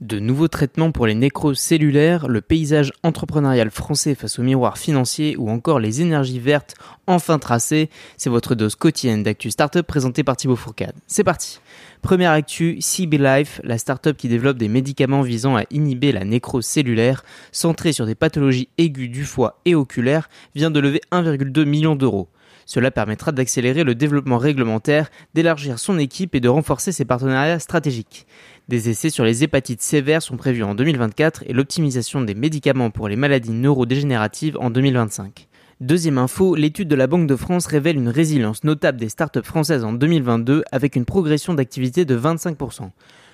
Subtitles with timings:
[0.00, 5.36] De nouveaux traitements pour les nécroses cellulaires, le paysage entrepreneurial français face au miroir financier
[5.36, 6.76] ou encore les énergies vertes
[7.08, 10.94] enfin tracées, c'est votre dose quotidienne d'actu startup présentée par Thibaut Fourcade.
[11.08, 11.58] C'est parti
[12.00, 16.64] Première actu, CB Life, la startup qui développe des médicaments visant à inhiber la nécrose
[16.64, 21.96] cellulaire, centrée sur des pathologies aiguës du foie et oculaire, vient de lever 1,2 million
[21.96, 22.28] d'euros.
[22.68, 28.26] Cela permettra d'accélérer le développement réglementaire, d'élargir son équipe et de renforcer ses partenariats stratégiques.
[28.68, 33.08] Des essais sur les hépatites sévères sont prévus en 2024 et l'optimisation des médicaments pour
[33.08, 35.48] les maladies neurodégénératives en 2025.
[35.80, 39.82] Deuxième info, l'étude de la Banque de France révèle une résilience notable des startups françaises
[39.82, 42.90] en 2022 avec une progression d'activité de 25%.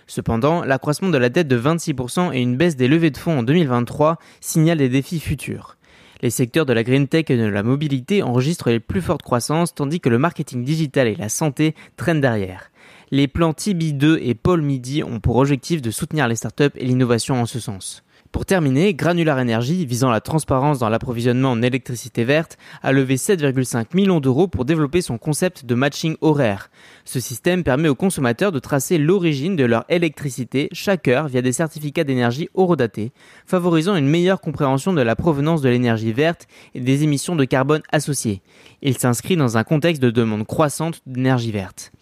[0.06, 3.42] Cependant, l'accroissement de la dette de 26% et une baisse des levées de fonds en
[3.42, 5.76] 2023 signalent des défis futurs.
[6.24, 9.74] Les secteurs de la green tech et de la mobilité enregistrent les plus fortes croissances
[9.74, 12.70] tandis que le marketing digital et la santé traînent derrière.
[13.10, 17.34] Les plans TB2 et Paul Midi ont pour objectif de soutenir les startups et l'innovation
[17.34, 18.04] en ce sens.
[18.34, 23.94] Pour terminer, Granular Energy, visant la transparence dans l'approvisionnement en électricité verte, a levé 7,5
[23.94, 26.68] millions d'euros pour développer son concept de matching horaire.
[27.04, 31.52] Ce système permet aux consommateurs de tracer l'origine de leur électricité chaque heure via des
[31.52, 33.12] certificats d'énergie horodatés,
[33.46, 37.82] favorisant une meilleure compréhension de la provenance de l'énergie verte et des émissions de carbone
[37.92, 38.42] associées.
[38.82, 41.92] Il s'inscrit dans un contexte de demande croissante d'énergie verte.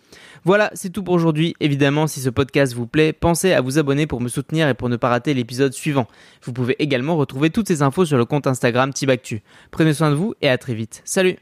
[0.44, 1.54] Voilà, c'est tout pour aujourd'hui.
[1.60, 4.88] Évidemment, si ce podcast vous plaît, pensez à vous abonner pour me soutenir et pour
[4.88, 6.06] ne pas rater l'épisode suivant.
[6.42, 9.42] Vous pouvez également retrouver toutes ces infos sur le compte Instagram Tibactu.
[9.70, 11.02] Prenez soin de vous et à très vite.
[11.04, 11.36] Salut